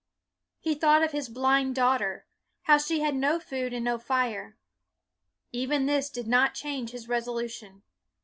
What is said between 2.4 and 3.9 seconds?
how she had no food and